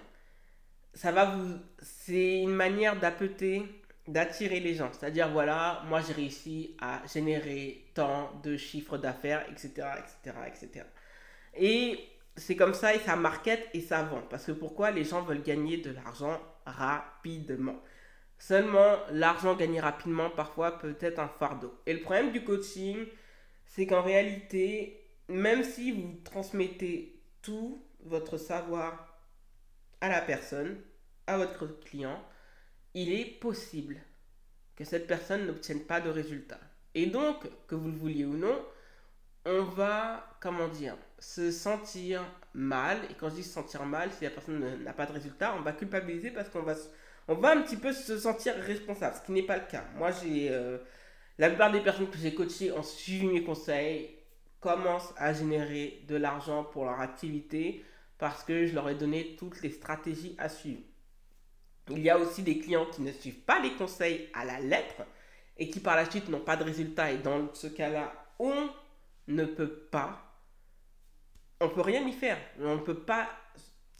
Ça 0.94 1.12
va 1.12 1.26
vous. 1.26 1.58
C'est 1.82 2.40
une 2.40 2.54
manière 2.54 2.98
d'appeler, 2.98 3.64
d'attirer 4.08 4.60
les 4.60 4.74
gens. 4.74 4.90
C'est-à-dire, 4.92 5.28
voilà, 5.30 5.82
moi 5.86 6.00
j'ai 6.00 6.14
réussi 6.14 6.76
à 6.80 7.02
générer 7.12 7.84
tant 7.92 8.32
de 8.42 8.56
chiffres 8.56 8.96
d'affaires, 8.96 9.44
etc. 9.50 9.88
etc. 9.98 10.36
etc. 10.46 10.86
Et 11.54 12.00
c'est 12.36 12.56
comme 12.56 12.74
ça 12.74 12.94
et 12.94 13.00
ça 13.00 13.16
market 13.16 13.68
et 13.74 13.80
ça 13.80 14.02
vend. 14.02 14.22
Parce 14.30 14.46
que 14.46 14.52
pourquoi 14.52 14.90
les 14.90 15.04
gens 15.04 15.22
veulent 15.22 15.42
gagner 15.42 15.78
de 15.78 15.90
l'argent 15.90 16.40
rapidement? 16.66 17.80
Seulement, 18.38 18.96
l'argent 19.10 19.54
gagné 19.54 19.80
rapidement, 19.80 20.30
parfois, 20.30 20.78
peut 20.78 20.96
être 21.00 21.18
un 21.18 21.28
fardeau. 21.28 21.78
Et 21.86 21.92
le 21.92 22.00
problème 22.00 22.32
du 22.32 22.42
coaching, 22.42 23.06
c'est 23.66 23.86
qu'en 23.86 24.02
réalité, 24.02 25.06
même 25.28 25.62
si 25.62 25.92
vous 25.92 26.20
transmettez 26.24 27.20
tout 27.42 27.84
votre 28.04 28.38
savoir 28.38 29.20
à 30.00 30.08
la 30.08 30.22
personne, 30.22 30.80
à 31.26 31.36
votre 31.36 31.66
client, 31.80 32.22
il 32.94 33.12
est 33.12 33.26
possible 33.26 34.00
que 34.74 34.84
cette 34.84 35.06
personne 35.06 35.46
n'obtienne 35.46 35.84
pas 35.84 36.00
de 36.00 36.08
résultat. 36.08 36.58
Et 36.94 37.06
donc, 37.06 37.46
que 37.66 37.74
vous 37.74 37.88
le 37.88 37.96
vouliez 37.96 38.24
ou 38.24 38.36
non, 38.36 38.64
on 39.44 39.62
va, 39.64 40.26
comment 40.40 40.68
dire, 40.68 40.96
se 41.20 41.52
sentir 41.52 42.24
mal. 42.54 42.98
Et 43.10 43.14
quand 43.14 43.28
je 43.30 43.36
dis 43.36 43.42
se 43.42 43.52
sentir 43.52 43.84
mal, 43.84 44.10
si 44.10 44.24
la 44.24 44.30
personne 44.30 44.82
n'a 44.82 44.92
pas 44.92 45.06
de 45.06 45.12
résultat, 45.12 45.54
on 45.56 45.62
va 45.62 45.72
culpabiliser 45.72 46.30
parce 46.30 46.48
qu'on 46.48 46.62
va, 46.62 46.74
on 47.28 47.34
va 47.34 47.52
un 47.52 47.62
petit 47.62 47.76
peu 47.76 47.92
se 47.92 48.18
sentir 48.18 48.54
responsable, 48.56 49.16
ce 49.16 49.26
qui 49.26 49.32
n'est 49.32 49.46
pas 49.46 49.58
le 49.58 49.66
cas. 49.70 49.84
Moi, 49.96 50.10
j'ai 50.10 50.48
euh, 50.50 50.78
la 51.38 51.48
plupart 51.48 51.70
des 51.70 51.80
personnes 51.80 52.10
que 52.10 52.18
j'ai 52.18 52.34
coachées 52.34 52.72
ont 52.72 52.82
suivi 52.82 53.26
mes 53.26 53.44
conseils, 53.44 54.16
commencent 54.60 55.14
à 55.16 55.32
générer 55.32 56.02
de 56.08 56.16
l'argent 56.16 56.64
pour 56.64 56.84
leur 56.84 57.00
activité 57.00 57.84
parce 58.18 58.44
que 58.44 58.66
je 58.66 58.74
leur 58.74 58.88
ai 58.88 58.94
donné 58.94 59.36
toutes 59.38 59.62
les 59.62 59.70
stratégies 59.70 60.34
à 60.38 60.48
suivre. 60.48 60.82
Il 61.88 62.00
y 62.00 62.10
a 62.10 62.18
aussi 62.18 62.42
des 62.42 62.58
clients 62.58 62.86
qui 62.86 63.02
ne 63.02 63.10
suivent 63.10 63.40
pas 63.40 63.60
les 63.60 63.72
conseils 63.72 64.28
à 64.34 64.44
la 64.44 64.60
lettre 64.60 65.02
et 65.56 65.70
qui 65.70 65.80
par 65.80 65.96
la 65.96 66.08
suite 66.08 66.28
n'ont 66.28 66.40
pas 66.40 66.56
de 66.56 66.64
résultat. 66.64 67.10
Et 67.10 67.18
dans 67.18 67.52
ce 67.54 67.66
cas-là, 67.66 68.12
on 68.38 68.68
ne 69.28 69.44
peut 69.44 69.88
pas, 69.90 70.29
on 71.60 71.68
peut 71.68 71.82
rien 71.82 72.06
y 72.06 72.12
faire. 72.12 72.38
On 72.60 72.76
ne 72.76 72.80
peut 72.80 72.98
pas 72.98 73.28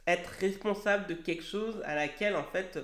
être 0.06 0.28
responsable 0.40 1.06
de 1.06 1.14
quelque 1.14 1.44
chose 1.44 1.80
à 1.84 1.94
laquelle 1.94 2.36
en 2.36 2.44
fait 2.44 2.78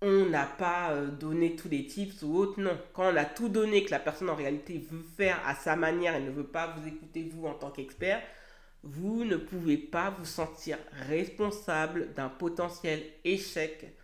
on 0.00 0.26
n'a 0.26 0.46
pas 0.46 0.90
euh, 0.90 1.06
donné 1.06 1.54
tous 1.54 1.68
les 1.68 1.86
tips 1.86 2.22
ou 2.22 2.36
autre. 2.36 2.60
Non, 2.60 2.76
quand 2.92 3.12
on 3.12 3.16
a 3.16 3.24
tout 3.24 3.48
donné, 3.48 3.84
que 3.84 3.92
la 3.92 4.00
personne 4.00 4.30
en 4.30 4.34
réalité 4.34 4.84
veut 4.90 5.04
faire 5.16 5.40
à 5.46 5.54
sa 5.54 5.76
manière 5.76 6.16
et 6.16 6.20
ne 6.20 6.30
veut 6.30 6.46
pas 6.46 6.74
vous 6.76 6.88
écouter 6.88 7.30
vous 7.32 7.46
en 7.46 7.54
tant 7.54 7.70
qu'expert, 7.70 8.20
vous 8.82 9.24
ne 9.24 9.36
pouvez 9.36 9.76
pas 9.76 10.10
vous 10.10 10.24
sentir 10.24 10.76
responsable 11.08 12.12
d'un 12.14 12.28
potentiel 12.28 13.00
échec 13.24 13.96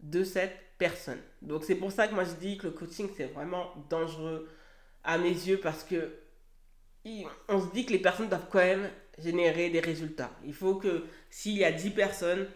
de 0.00 0.22
cette 0.22 0.54
personne. 0.76 1.18
Donc 1.40 1.64
c'est 1.64 1.74
pour 1.74 1.92
ça 1.92 2.08
que 2.08 2.14
moi 2.14 2.24
je 2.24 2.34
dis 2.34 2.58
que 2.58 2.66
le 2.66 2.72
coaching 2.72 3.08
c'est 3.16 3.32
vraiment 3.32 3.72
dangereux 3.88 4.48
à 5.02 5.16
mes 5.16 5.30
yeux 5.30 5.58
parce 5.58 5.82
que 5.82 6.12
on 7.48 7.60
se 7.60 7.72
dit 7.72 7.86
que 7.86 7.92
les 7.92 7.98
personnes 7.98 8.28
doivent 8.28 8.48
quand 8.50 8.58
même 8.58 8.90
générer 9.22 9.70
des 9.70 9.80
résultats. 9.80 10.30
Il 10.44 10.54
faut 10.54 10.76
que 10.76 11.04
s'il 11.30 11.56
y 11.56 11.64
a 11.64 11.72
10 11.72 11.90
personnes, 11.90 12.46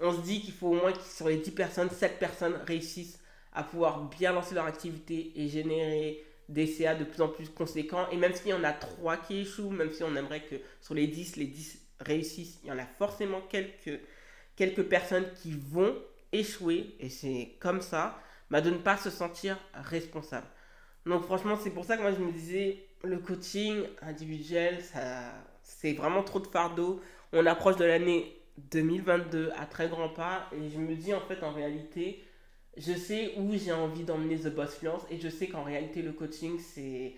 on 0.00 0.12
se 0.12 0.20
dit 0.20 0.40
qu'il 0.40 0.54
faut 0.54 0.68
au 0.68 0.74
moins 0.74 0.92
que 0.92 1.02
sur 1.02 1.28
les 1.28 1.38
10 1.38 1.50
personnes, 1.52 1.90
7 1.90 2.18
personnes 2.18 2.54
réussissent 2.66 3.20
à 3.52 3.64
pouvoir 3.64 4.08
bien 4.08 4.32
lancer 4.32 4.54
leur 4.54 4.66
activité 4.66 5.32
et 5.36 5.48
générer 5.48 6.24
des 6.48 6.66
CA 6.66 6.94
de 6.94 7.04
plus 7.04 7.20
en 7.20 7.28
plus 7.28 7.48
conséquents. 7.48 8.08
Et 8.10 8.16
même 8.16 8.32
s'il 8.32 8.48
y 8.48 8.54
en 8.54 8.64
a 8.64 8.72
3 8.72 9.16
qui 9.18 9.40
échouent, 9.40 9.70
même 9.70 9.92
si 9.92 10.02
on 10.02 10.14
aimerait 10.16 10.44
que 10.44 10.56
sur 10.80 10.94
les 10.94 11.06
10, 11.06 11.36
les 11.36 11.46
10 11.46 11.78
réussissent, 12.00 12.58
il 12.62 12.68
y 12.68 12.72
en 12.72 12.78
a 12.78 12.86
forcément 12.86 13.40
quelques, 13.42 14.00
quelques 14.56 14.84
personnes 14.84 15.26
qui 15.42 15.52
vont 15.52 15.96
échouer. 16.32 16.94
Et 17.00 17.10
c'est 17.10 17.56
comme 17.58 17.80
ça, 17.80 18.20
bah, 18.50 18.60
de 18.60 18.70
ne 18.70 18.78
pas 18.78 18.96
se 18.96 19.10
sentir 19.10 19.58
responsable. 19.74 20.46
Donc 21.06 21.24
franchement, 21.24 21.56
c'est 21.62 21.70
pour 21.70 21.84
ça 21.84 21.96
que 21.96 22.02
moi 22.02 22.12
je 22.12 22.22
me 22.22 22.32
disais, 22.32 22.86
le 23.02 23.18
coaching 23.18 23.82
individuel, 24.02 24.82
ça, 24.82 25.32
c'est 25.68 25.92
vraiment 25.92 26.22
trop 26.22 26.40
de 26.40 26.46
fardeau. 26.46 27.00
On 27.32 27.44
approche 27.46 27.76
de 27.76 27.84
l'année 27.84 28.34
2022 28.72 29.52
à 29.56 29.66
très 29.66 29.88
grands 29.88 30.08
pas 30.08 30.48
et 30.52 30.70
je 30.70 30.78
me 30.78 30.96
dis 30.96 31.14
en 31.14 31.20
fait 31.20 31.42
en 31.44 31.52
réalité, 31.52 32.24
je 32.76 32.94
sais 32.94 33.34
où 33.36 33.52
j'ai 33.52 33.72
envie 33.72 34.02
d'emmener 34.02 34.36
The 34.38 34.48
Boss 34.54 34.76
Fluence 34.76 35.02
et 35.10 35.20
je 35.20 35.28
sais 35.28 35.46
qu'en 35.46 35.62
réalité 35.62 36.02
le 36.02 36.12
coaching 36.12 36.58
c'est 36.58 37.14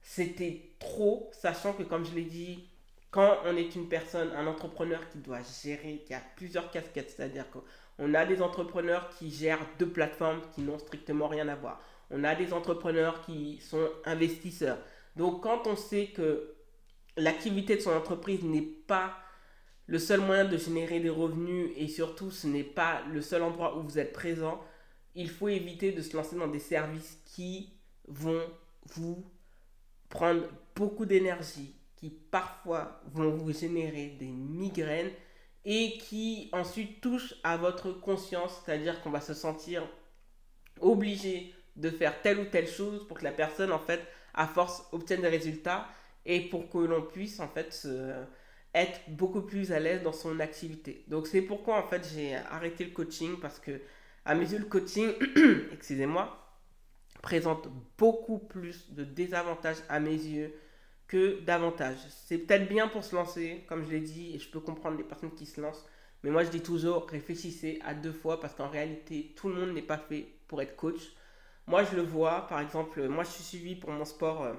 c'était 0.00 0.70
trop, 0.78 1.28
sachant 1.32 1.72
que 1.72 1.82
comme 1.82 2.06
je 2.06 2.14
l'ai 2.14 2.22
dit, 2.22 2.68
quand 3.10 3.38
on 3.44 3.56
est 3.56 3.74
une 3.74 3.88
personne, 3.88 4.30
un 4.30 4.46
entrepreneur 4.46 5.00
qui 5.10 5.18
doit 5.18 5.40
gérer, 5.62 6.02
qui 6.06 6.14
a 6.14 6.22
plusieurs 6.36 6.70
casquettes, 6.70 7.10
c'est-à-dire 7.10 7.46
qu'on 7.50 8.14
a 8.14 8.24
des 8.24 8.40
entrepreneurs 8.40 9.10
qui 9.10 9.30
gèrent 9.30 9.66
deux 9.78 9.88
plateformes 9.88 10.40
qui 10.54 10.62
n'ont 10.62 10.78
strictement 10.78 11.26
rien 11.26 11.48
à 11.48 11.56
voir. 11.56 11.82
On 12.10 12.22
a 12.22 12.36
des 12.36 12.52
entrepreneurs 12.52 13.22
qui 13.22 13.58
sont 13.60 13.88
investisseurs. 14.04 14.78
Donc 15.16 15.42
quand 15.42 15.66
on 15.66 15.74
sait 15.74 16.06
que 16.06 16.54
l'activité 17.18 17.76
de 17.76 17.80
son 17.80 17.92
entreprise 17.92 18.42
n'est 18.42 18.62
pas 18.62 19.16
le 19.86 19.98
seul 19.98 20.20
moyen 20.20 20.44
de 20.44 20.56
générer 20.56 21.00
des 21.00 21.10
revenus 21.10 21.70
et 21.76 21.88
surtout 21.88 22.30
ce 22.30 22.46
n'est 22.46 22.62
pas 22.62 23.02
le 23.12 23.22
seul 23.22 23.42
endroit 23.42 23.76
où 23.76 23.82
vous 23.82 23.98
êtes 23.98 24.12
présent, 24.12 24.62
il 25.14 25.30
faut 25.30 25.48
éviter 25.48 25.92
de 25.92 26.02
se 26.02 26.16
lancer 26.16 26.36
dans 26.36 26.46
des 26.46 26.58
services 26.58 27.18
qui 27.24 27.72
vont 28.06 28.42
vous 28.94 29.24
prendre 30.08 30.44
beaucoup 30.76 31.06
d'énergie, 31.06 31.74
qui 31.96 32.10
parfois 32.10 33.00
vont 33.12 33.30
vous 33.30 33.52
générer 33.52 34.16
des 34.18 34.28
migraines 34.28 35.10
et 35.64 35.98
qui 35.98 36.50
ensuite 36.52 37.00
touchent 37.00 37.34
à 37.42 37.56
votre 37.56 37.92
conscience, 37.92 38.62
c'est-à-dire 38.64 39.00
qu'on 39.02 39.10
va 39.10 39.20
se 39.20 39.34
sentir 39.34 39.86
obligé 40.80 41.54
de 41.76 41.90
faire 41.90 42.20
telle 42.22 42.40
ou 42.40 42.44
telle 42.44 42.68
chose 42.68 43.06
pour 43.06 43.18
que 43.18 43.24
la 43.24 43.32
personne 43.32 43.72
en 43.72 43.78
fait 43.78 44.06
à 44.34 44.46
force 44.46 44.84
obtienne 44.92 45.22
des 45.22 45.28
résultats 45.28 45.88
et 46.26 46.48
pour 46.48 46.68
que 46.68 46.78
l'on 46.78 47.02
puisse 47.02 47.40
en 47.40 47.48
fait 47.48 47.86
être 48.74 49.00
beaucoup 49.08 49.42
plus 49.42 49.72
à 49.72 49.80
l'aise 49.80 50.02
dans 50.02 50.12
son 50.12 50.40
activité. 50.40 51.04
Donc 51.08 51.26
c'est 51.26 51.42
pourquoi 51.42 51.78
en 51.78 51.82
fait 51.82 52.06
j'ai 52.14 52.34
arrêté 52.34 52.84
le 52.84 52.90
coaching 52.90 53.38
parce 53.40 53.58
que 53.58 53.80
à 54.24 54.34
mes 54.34 54.50
yeux 54.50 54.58
le 54.58 54.66
coaching, 54.66 55.12
excusez-moi, 55.72 56.36
présente 57.22 57.68
beaucoup 57.96 58.38
plus 58.38 58.92
de 58.92 59.04
désavantages 59.04 59.82
à 59.88 60.00
mes 60.00 60.10
yeux 60.10 60.52
que 61.06 61.40
d'avantages. 61.40 61.98
C'est 62.10 62.38
peut-être 62.38 62.68
bien 62.68 62.88
pour 62.88 63.02
se 63.02 63.14
lancer, 63.16 63.64
comme 63.68 63.84
je 63.86 63.90
l'ai 63.90 64.00
dit, 64.00 64.34
et 64.34 64.38
je 64.38 64.50
peux 64.50 64.60
comprendre 64.60 64.98
les 64.98 65.04
personnes 65.04 65.34
qui 65.34 65.46
se 65.46 65.60
lancent, 65.60 65.86
mais 66.22 66.30
moi 66.30 66.44
je 66.44 66.50
dis 66.50 66.60
toujours 66.60 67.08
réfléchissez 67.08 67.80
à 67.84 67.94
deux 67.94 68.12
fois 68.12 68.40
parce 68.40 68.54
qu'en 68.54 68.68
réalité 68.68 69.32
tout 69.34 69.48
le 69.48 69.54
monde 69.54 69.72
n'est 69.72 69.82
pas 69.82 69.98
fait 69.98 70.28
pour 70.46 70.60
être 70.60 70.76
coach. 70.76 71.00
Moi, 71.68 71.84
je 71.84 71.96
le 71.96 72.02
vois, 72.02 72.46
par 72.48 72.60
exemple, 72.60 73.06
moi, 73.08 73.24
je 73.24 73.28
suis 73.28 73.44
suivi 73.44 73.76
pour 73.76 73.90
mon 73.90 74.06
sport 74.06 74.42
euh, 74.42 74.54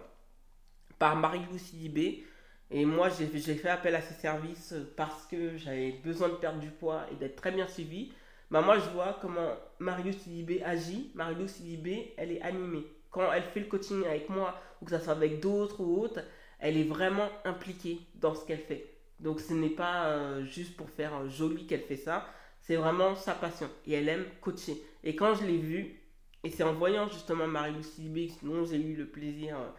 par 0.99 1.15
Marie-Lou 1.15 1.57
Sidibé. 1.57 2.25
Et 2.71 2.85
moi, 2.85 3.09
j'ai 3.09 3.25
fait 3.27 3.69
appel 3.69 3.95
à 3.95 4.01
ses 4.01 4.13
services 4.13 4.75
parce 4.95 5.25
que 5.25 5.57
j'avais 5.57 5.93
besoin 6.03 6.29
de 6.29 6.35
perdre 6.35 6.59
du 6.59 6.69
poids 6.69 7.05
et 7.11 7.15
d'être 7.15 7.37
très 7.37 7.51
bien 7.51 7.67
suivi. 7.67 8.11
Bah, 8.51 8.61
moi, 8.61 8.77
je 8.77 8.89
vois 8.89 9.17
comment 9.21 9.55
Marie-Lou 9.79 10.11
Sidibé 10.11 10.61
agit. 10.63 11.11
Marie-Lou 11.15 11.47
Sidibé, 11.47 12.13
elle 12.17 12.31
est 12.31 12.41
animée. 12.41 12.85
Quand 13.09 13.31
elle 13.31 13.43
fait 13.43 13.61
le 13.61 13.65
coaching 13.65 14.05
avec 14.05 14.29
moi, 14.29 14.59
ou 14.81 14.85
que 14.85 14.91
ça 14.91 14.99
soit 14.99 15.13
avec 15.13 15.39
d'autres 15.39 15.81
ou 15.81 15.99
autres, 16.01 16.21
elle 16.59 16.77
est 16.77 16.83
vraiment 16.83 17.29
impliquée 17.43 17.99
dans 18.15 18.35
ce 18.35 18.45
qu'elle 18.45 18.59
fait. 18.59 18.93
Donc, 19.19 19.39
ce 19.39 19.53
n'est 19.53 19.69
pas 19.69 20.05
euh, 20.05 20.45
juste 20.45 20.77
pour 20.77 20.89
faire 20.89 21.27
joli 21.27 21.65
qu'elle 21.65 21.81
fait 21.81 21.95
ça. 21.95 22.27
C'est 22.61 22.75
vraiment 22.75 23.15
sa 23.15 23.33
passion. 23.33 23.69
Et 23.87 23.93
elle 23.93 24.09
aime 24.09 24.25
coacher. 24.41 24.81
Et 25.03 25.15
quand 25.15 25.33
je 25.33 25.43
l'ai 25.45 25.57
vue, 25.57 25.99
et 26.43 26.49
c'est 26.49 26.63
en 26.63 26.73
voyant 26.73 27.09
justement 27.09 27.47
Marie-Lucie 27.47 28.09
Bix, 28.09 28.43
dont 28.43 28.63
j'ai 28.65 28.77
eu 28.77 28.95
le 28.95 29.07
plaisir 29.07 29.57
euh, 29.57 29.69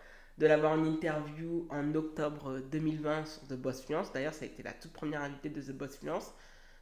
de 0.40 0.47
l'avoir 0.47 0.73
en 0.73 0.85
interview 0.87 1.66
en 1.68 1.94
octobre 1.94 2.61
2020 2.73 3.26
sur 3.26 3.47
The 3.47 3.52
Boss 3.61 3.85
Fluence. 3.85 4.11
D'ailleurs, 4.11 4.32
ça 4.32 4.47
a 4.47 4.49
été 4.49 4.62
la 4.62 4.73
toute 4.73 4.94
première 4.94 5.20
invitée 5.20 5.50
de 5.50 5.61
The 5.61 5.73
Boss 5.73 5.99
Fluence. 5.99 6.32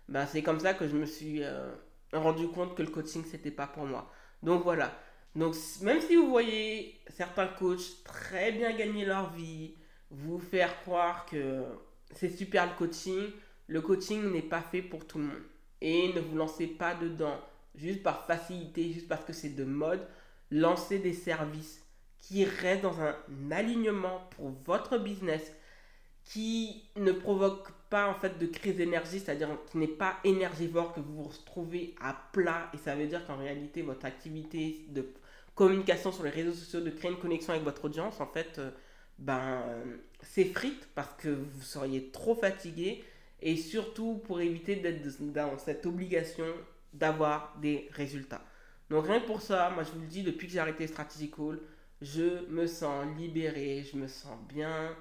Ben, 0.09 0.27
c'est 0.27 0.43
comme 0.43 0.61
ça 0.61 0.75
que 0.75 0.87
je 0.87 0.97
me 0.97 1.05
suis 1.05 1.43
euh, 1.43 1.75
rendu 2.13 2.47
compte 2.47 2.77
que 2.77 2.83
le 2.83 2.91
coaching, 2.91 3.25
c'était 3.29 3.51
pas 3.51 3.67
pour 3.67 3.85
moi. 3.85 4.13
Donc 4.45 4.63
voilà. 4.63 4.97
Donc, 5.35 5.57
même 5.83 6.01
si 6.01 6.15
vous 6.15 6.29
voyez 6.29 7.01
certains 7.09 7.49
coachs 7.49 8.05
très 8.05 8.53
bien 8.53 8.77
gagner 8.77 9.05
leur 9.05 9.33
vie, 9.33 9.75
vous 10.13 10.39
faire 10.39 10.81
croire 10.83 11.27
que 11.27 11.65
c'est 12.15 12.31
super 12.31 12.65
le 12.65 12.79
coaching, 12.79 13.25
le 13.67 13.81
coaching 13.81 14.23
n'est 14.31 14.41
pas 14.41 14.63
fait 14.63 14.83
pour 14.83 15.05
tout 15.05 15.19
le 15.19 15.25
monde. 15.25 15.43
Et 15.81 16.13
ne 16.15 16.21
vous 16.21 16.37
lancez 16.37 16.69
pas 16.69 16.95
dedans 16.95 17.41
juste 17.75 18.05
par 18.05 18.25
facilité, 18.25 18.93
juste 18.93 19.09
parce 19.09 19.25
que 19.25 19.33
c'est 19.33 19.57
de 19.57 19.65
mode. 19.65 20.07
Lancez 20.53 21.01
des 21.01 21.13
services 21.13 21.88
qui 22.21 22.45
restent 22.45 22.83
dans 22.83 23.01
un 23.01 23.15
alignement 23.51 24.29
pour 24.31 24.51
votre 24.65 24.99
business, 24.99 25.53
qui 26.25 26.85
ne 26.97 27.13
provoque 27.13 27.73
pas 27.89 28.09
en 28.09 28.15
fait 28.15 28.39
de 28.39 28.47
crise 28.47 28.77
d'énergie, 28.77 29.19
c'est-à-dire 29.19 29.49
qui 29.71 29.79
n'est 29.79 29.87
pas 29.87 30.17
énergivore, 30.25 30.93
que 30.93 31.01
vous 31.01 31.23
vous 31.23 31.29
retrouvez 31.29 31.95
à 32.01 32.15
plat. 32.33 32.71
Et 32.75 32.77
ça 32.77 32.95
veut 32.95 33.07
dire 33.07 33.27
qu'en 33.27 33.37
réalité, 33.37 33.83
votre 33.83 34.05
activité 34.05 34.85
de 34.89 35.07
communication 35.55 36.13
sur 36.13 36.25
les 36.25 36.31
réseaux 36.31 36.53
sociaux, 36.53 36.81
de 36.81 36.91
créer 36.91 37.11
une 37.11 37.19
connexion 37.19 37.53
avec 37.53 37.65
votre 37.65 37.87
audience, 37.87 38.21
en 38.21 38.27
fait, 38.27 38.59
euh, 38.59 38.71
ben, 39.19 39.63
s'effrite 40.23 40.89
parce 40.95 41.15
que 41.15 41.29
vous 41.29 41.63
seriez 41.63 42.11
trop 42.11 42.35
fatigué 42.35 43.03
et 43.41 43.57
surtout 43.57 44.21
pour 44.25 44.41
éviter 44.41 44.77
d'être 44.77 45.03
dans 45.33 45.59
cette 45.59 45.87
obligation 45.87 46.47
d'avoir 46.93 47.57
des 47.61 47.89
résultats. 47.93 48.43
Donc 48.91 49.07
rien 49.07 49.21
que 49.21 49.27
pour 49.27 49.43
ça, 49.43 49.71
moi 49.71 49.83
je 49.83 49.91
vous 49.91 50.01
le 50.01 50.07
dis, 50.07 50.23
depuis 50.23 50.47
que 50.47 50.53
j'ai 50.53 50.59
arrêté 50.59 50.87
Strategy 50.87 51.31
Call, 51.31 51.59
je 52.03 52.47
me 52.49 52.67
sens 52.67 53.07
libérée, 53.17 53.85
je 53.91 53.97
me 53.97 54.07
sens 54.07 54.37
bien, 54.49 54.97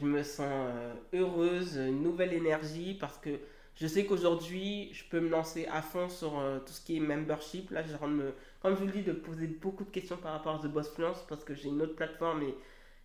je 0.00 0.06
me 0.06 0.22
sens 0.22 0.48
euh, 0.50 0.94
heureuse, 1.12 1.78
nouvelle 1.78 2.32
énergie 2.32 2.94
parce 2.94 3.18
que 3.18 3.38
je 3.76 3.86
sais 3.86 4.04
qu'aujourd'hui, 4.04 4.90
je 4.92 5.04
peux 5.04 5.20
me 5.20 5.30
lancer 5.30 5.66
à 5.66 5.80
fond 5.80 6.08
sur 6.08 6.38
euh, 6.38 6.58
tout 6.58 6.72
ce 6.72 6.80
qui 6.82 6.98
est 6.98 7.00
membership. 7.00 7.70
Là, 7.70 7.82
j'ai 7.82 8.06
me, 8.06 8.34
comme 8.60 8.74
je 8.74 8.80
vous 8.80 8.86
le 8.86 8.92
dis, 8.92 9.02
de 9.02 9.12
poser 9.12 9.46
beaucoup 9.46 9.84
de 9.84 9.90
questions 9.90 10.16
par 10.18 10.32
rapport 10.32 10.56
à 10.56 10.58
The 10.58 10.70
Boss 10.70 10.90
Fluence 10.90 11.24
parce 11.28 11.44
que 11.44 11.54
j'ai 11.54 11.68
une 11.68 11.80
autre 11.80 11.94
plateforme 11.94 12.42
et, 12.42 12.54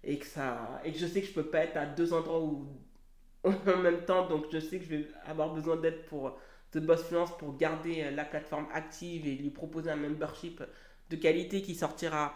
et, 0.04 0.20
que 0.20 0.26
ça, 0.26 0.82
et 0.84 0.92
que 0.92 0.98
je 0.98 1.06
sais 1.06 1.22
que 1.22 1.28
je 1.28 1.34
peux 1.34 1.46
pas 1.46 1.60
être 1.60 1.78
à 1.78 1.86
deux 1.86 2.14
endroits 2.14 2.42
en 3.46 3.78
même 3.78 4.04
temps. 4.06 4.28
Donc, 4.28 4.48
je 4.52 4.60
sais 4.60 4.80
que 4.80 4.86
je 4.86 4.90
vais 4.90 5.08
avoir 5.26 5.54
besoin 5.54 5.78
d'aide 5.78 6.06
pour 6.08 6.38
The 6.72 6.80
Boss 6.80 7.04
Fluence 7.04 7.38
pour 7.38 7.56
garder 7.56 8.04
euh, 8.04 8.12
la 8.12 8.26
plateforme 8.26 8.68
active 8.74 9.26
et 9.28 9.36
lui 9.36 9.52
proposer 9.52 9.92
un 9.92 9.96
membership 9.96 10.62
de 11.10 11.16
qualité 11.16 11.62
qui 11.62 11.74
sortira 11.74 12.34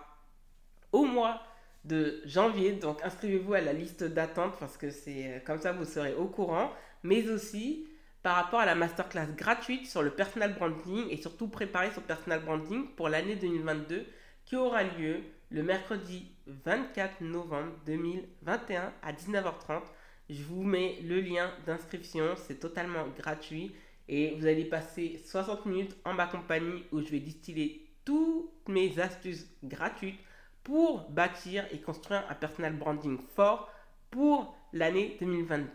au 0.91 1.05
mois 1.05 1.41
de 1.83 2.21
janvier. 2.25 2.73
Donc 2.73 2.99
inscrivez-vous 3.03 3.53
à 3.53 3.61
la 3.61 3.73
liste 3.73 4.03
d'attente 4.03 4.53
parce 4.59 4.77
que 4.77 4.89
c'est 4.89 5.27
euh, 5.27 5.39
comme 5.45 5.59
ça 5.59 5.71
vous 5.71 5.85
serez 5.85 6.13
au 6.13 6.25
courant. 6.25 6.71
Mais 7.03 7.29
aussi 7.29 7.87
par 8.21 8.35
rapport 8.35 8.59
à 8.59 8.65
la 8.65 8.75
masterclass 8.75 9.27
gratuite 9.35 9.87
sur 9.87 10.01
le 10.01 10.11
personal 10.11 10.53
branding 10.53 11.05
et 11.09 11.17
surtout 11.17 11.47
préparer 11.47 11.91
son 11.91 12.01
personal 12.01 12.41
branding 12.41 12.87
pour 12.95 13.07
l'année 13.07 13.35
2022 13.35 14.05
qui 14.45 14.55
aura 14.55 14.83
lieu 14.83 15.21
le 15.51 15.63
mercredi 15.63 16.31
24 16.47 17.21
novembre 17.21 17.71
2021 17.85 18.93
à 19.01 19.13
19h30. 19.13 19.81
Je 20.29 20.43
vous 20.43 20.63
mets 20.63 20.99
le 21.01 21.21
lien 21.21 21.49
d'inscription, 21.65 22.35
c'est 22.35 22.59
totalement 22.59 23.07
gratuit 23.17 23.71
et 24.07 24.35
vous 24.35 24.45
allez 24.45 24.65
passer 24.65 25.21
60 25.25 25.65
minutes 25.65 25.95
en 26.03 26.13
ma 26.13 26.27
compagnie 26.27 26.83
où 26.91 27.01
je 27.01 27.09
vais 27.09 27.19
distiller 27.19 27.87
toutes 28.05 28.67
mes 28.67 28.99
astuces 28.99 29.47
gratuites 29.63 30.19
pour 30.69 31.09
bâtir 31.09 31.65
et 31.71 31.79
construire 31.79 32.23
un 32.29 32.35
personal 32.35 32.73
branding 32.73 33.17
fort 33.35 33.71
pour 34.11 34.55
l'année 34.71 35.17
2022. 35.19 35.67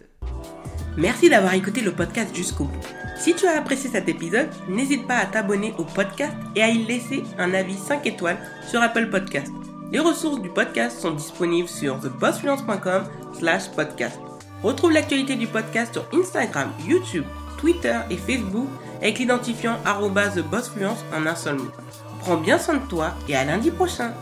Merci 0.97 1.29
d'avoir 1.29 1.55
écouté 1.55 1.81
le 1.81 1.91
podcast 1.91 2.35
jusqu'au 2.35 2.65
bout. 2.65 2.87
Si 3.17 3.35
tu 3.35 3.45
as 3.49 3.59
apprécié 3.59 3.91
cet 3.91 4.09
épisode, 4.09 4.49
n'hésite 4.69 5.09
pas 5.09 5.17
à 5.17 5.27
t'abonner 5.27 5.75
au 5.79 5.85
podcast 5.85 6.33
et 6.55 6.63
à 6.63 6.69
y 6.69 6.85
laisser 6.85 7.25
un 7.39 7.53
avis 7.55 7.75
5 7.75 8.07
étoiles 8.07 8.39
sur 8.69 8.81
Apple 8.81 9.11
Podcast. 9.11 9.53
Les 9.91 9.99
ressources 9.99 10.41
du 10.41 10.49
podcast 10.49 11.01
sont 11.01 11.11
disponibles 11.11 11.69
sur 11.69 11.99
thebossfluence.com 11.99 13.05
slash 13.33 13.71
podcast. 13.73 14.21
Retrouve 14.63 14.93
l'actualité 14.93 15.35
du 15.35 15.49
podcast 15.49 15.93
sur 15.93 16.07
Instagram, 16.15 16.71
YouTube, 16.87 17.25
Twitter 17.59 17.99
et 18.11 18.17
Facebook 18.17 18.69
avec 18.99 19.19
l'identifiant 19.19 19.77
TheBossFluence 19.85 21.05
en 21.13 21.27
un 21.27 21.35
seul 21.35 21.57
mot. 21.57 21.73
Prends 22.21 22.37
bien 22.37 22.59
soin 22.59 22.77
de 22.77 22.87
toi 22.87 23.13
et 23.29 23.35
à 23.35 23.45
lundi 23.45 23.73
prochain 23.73 24.15